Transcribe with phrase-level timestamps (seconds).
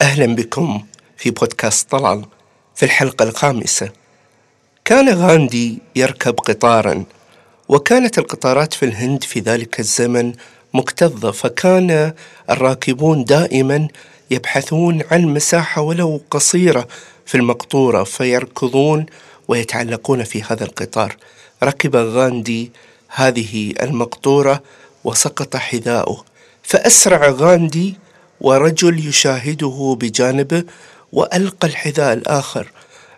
[0.00, 0.82] أهلا بكم
[1.16, 2.24] في بودكاست طلال
[2.74, 3.90] في الحلقة الخامسة.
[4.84, 7.04] كان غاندي يركب قطارا
[7.68, 10.32] وكانت القطارات في الهند في ذلك الزمن
[10.74, 12.12] مكتظة فكان
[12.50, 13.88] الراكبون دائما
[14.30, 16.88] يبحثون عن مساحة ولو قصيرة
[17.26, 19.06] في المقطورة فيركضون
[19.48, 21.16] ويتعلقون في هذا القطار.
[21.62, 22.72] ركب غاندي
[23.16, 24.62] هذه المقطورة
[25.04, 26.24] وسقط حذاؤه.
[26.62, 27.94] فأسرع غاندي
[28.40, 30.64] ورجل يشاهده بجانبه
[31.12, 32.72] وألقى الحذاء الآخر.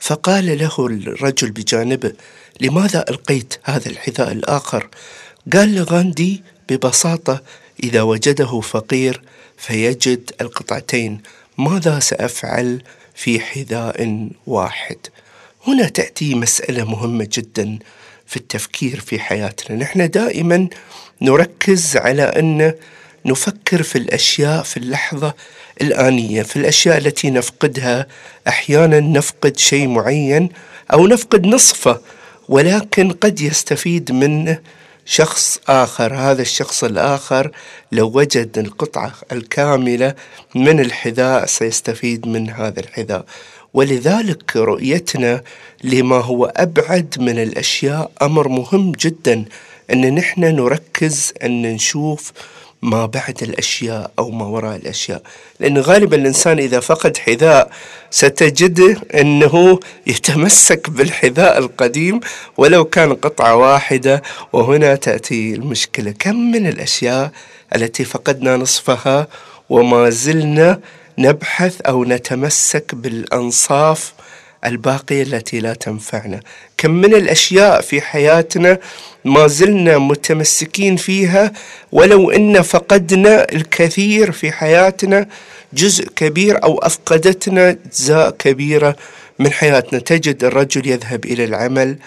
[0.00, 2.12] فقال له الرجل بجانبه
[2.60, 4.88] لماذا ألقيت هذا الحذاء الآخر؟
[5.52, 7.42] قال لغاندي ببساطة
[7.82, 9.22] إذا وجده فقير
[9.56, 11.20] فيجد القطعتين
[11.58, 12.82] ماذا سأفعل
[13.14, 14.96] في حذاء واحد؟
[15.66, 17.78] هنا تأتي مسألة مهمة جدا.
[18.26, 19.76] في التفكير في حياتنا.
[19.76, 20.68] نحن دائما
[21.22, 22.74] نركز على أن
[23.26, 25.34] نفكر في الأشياء في اللحظة
[25.82, 28.06] الآنية في الأشياء التي نفقدها.
[28.48, 30.48] أحيانا نفقد شيء معين
[30.92, 32.00] أو نفقد نصفه
[32.48, 34.58] ولكن قد يستفيد منه
[35.06, 36.14] شخص آخر.
[36.14, 37.50] هذا الشخص الآخر
[37.92, 40.14] لو وجد القطعة الكاملة
[40.54, 43.24] من الحذاء سيستفيد من هذا الحذاء.
[43.74, 45.42] ولذلك رؤيتنا
[45.84, 49.44] لما هو أبعد من الأشياء أمر مهم جدا
[49.92, 52.32] أن نحن نركز أن نشوف
[52.82, 55.22] ما بعد الأشياء أو ما وراء الأشياء.
[55.60, 57.70] لأن غالبا الإنسان إذا فقد حذاء
[58.10, 62.20] ستجده أنه يتمسك بالحذاء القديم
[62.56, 64.22] ولو كان قطعة واحدة
[64.52, 66.14] وهنا تأتي المشكلة.
[66.18, 67.30] كم من الأشياء
[67.76, 69.28] التي فقدنا نصفها
[69.70, 70.80] وما زلنا
[71.18, 74.12] نبحث أو نتمسك بالأنصاف
[74.64, 76.40] الباقية التي لا تنفعنا.
[76.78, 78.78] كم من الأشياء في حياتنا
[79.24, 81.52] ما زلنا متمسكين فيها
[81.92, 85.26] ولو إن فقدنا الكثير في حياتنا
[85.72, 88.96] جزء كبير أو أفقدتنا اجزاء كبيرة
[89.38, 89.98] من حياتنا.
[89.98, 91.98] تجد الرجل يذهب إلى العمل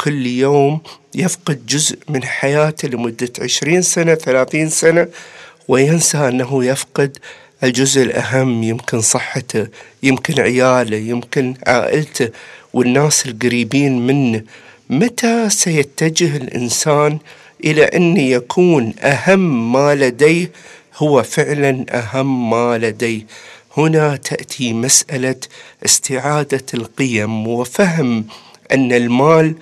[0.00, 0.80] كل يوم
[1.14, 5.08] يفقد جزء من حياته لمدة عشرين سنة ثلاثين سنة
[5.68, 7.18] وينسى أنه يفقد
[7.64, 9.66] الجزء الأهم يمكن صحته
[10.02, 12.28] يمكن عياله يمكن عائلته
[12.72, 14.42] والناس القريبين منه.
[14.90, 17.18] متى سيتجه الإنسان
[17.64, 20.50] إلى أن يكون أهم ما لديه؟
[20.96, 23.26] هو فعلا أهم ما لديه.
[23.76, 25.36] هنا تأتي مسألة
[25.84, 28.24] استعادة القيم وفهم
[28.72, 29.54] أن المال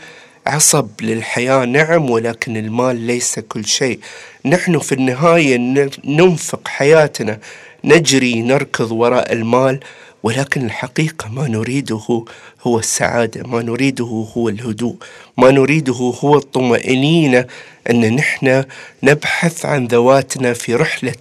[0.47, 1.65] عصب للحياة.
[1.65, 3.99] نعم ولكن المال ليس كل شيء.
[4.45, 5.57] نحن في النهاية
[6.05, 7.39] ننفق حياتنا
[7.85, 9.81] نجري نركض وراء المال
[10.23, 12.25] ولكن الحقيقة ما نريده
[12.63, 14.97] هو السعادة ما نريده هو الهدوء
[15.39, 17.47] ما نريده هو الطمأنينة
[17.91, 18.65] أن نحن
[19.03, 21.15] نبحث عن ذواتنا في رحلة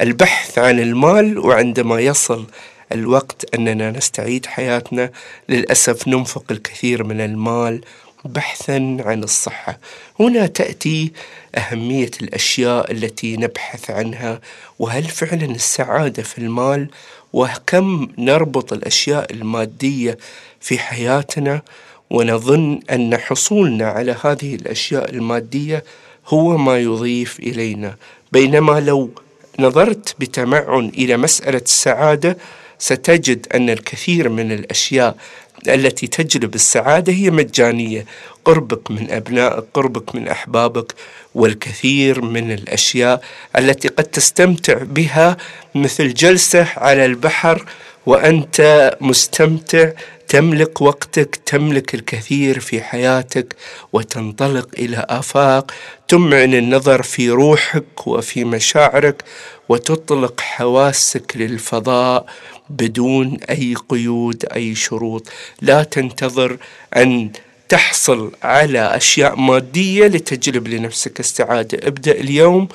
[0.00, 2.46] البحث عن المال وعندما يصل
[2.92, 5.10] الوقت أننا نستعيد حياتنا
[5.48, 7.80] للأسف ننفق الكثير من المال
[8.24, 9.78] بحثا عن الصحة.
[10.20, 11.12] هنا تأتي
[11.54, 14.40] أهمية الأشياء التي نبحث عنها
[14.78, 16.88] وهل فعلا السعادة في المال
[17.32, 20.18] وكم نربط الأشياء المادية
[20.60, 21.62] في حياتنا
[22.10, 25.84] ونظن أن حصولنا على هذه الأشياء المادية
[26.26, 27.96] هو ما يضيف إلينا.
[28.32, 29.10] بينما لو
[29.58, 32.38] نظرت بتمعن إلى مسألة السعادة
[32.78, 35.16] ستجد أن الكثير من الأشياء
[35.68, 38.06] التي تجلب السعادة هي مجانية.
[38.44, 40.94] قربك من أبنائك قربك من أحبابك
[41.34, 43.20] والكثير من الأشياء
[43.58, 45.36] التي قد تستمتع بها
[45.74, 47.64] مثل جلسة على البحر
[48.06, 49.90] وأنت مستمتع
[50.28, 53.56] تملك وقتك تملك الكثير في حياتك
[53.92, 55.72] وتنطلق إلى آفاق
[56.08, 59.24] تمعن النظر في روحك وفي مشاعرك
[59.68, 62.26] وتطلق حواسك للفضاء
[62.70, 65.28] بدون أي قيود أي شروط.
[65.62, 66.56] لا تنتظر
[66.96, 67.30] أن
[67.68, 72.68] تحصل على أشياء مادية لتجلب لنفسك السعاده ابدأ اليوم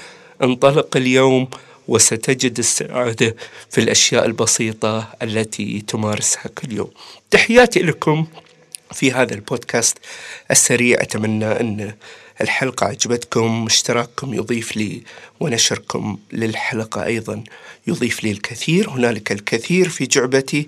[0.44, 1.48] انطلق اليوم
[1.88, 3.36] وستجد السعادة
[3.70, 6.92] في الأشياء البسيطة التي تمارسها كل يوم.
[7.32, 8.26] تحياتي لكم
[8.92, 9.98] في هذا البودكاست
[10.52, 11.02] السريع.
[11.02, 11.94] أتمنى أن
[12.42, 15.04] الحلقة عجبتكم اشتراككم يضيف لي
[15.40, 17.44] ونشركم للحلقة أيضا
[17.88, 18.90] يضيف لي الكثير.
[18.90, 20.68] هنالك الكثير في جعبتي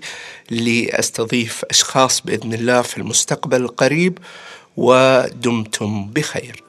[0.50, 4.18] لأستضيف أشخاص بإذن الله في المستقبل القريب
[4.76, 6.65] ودمتم بخير.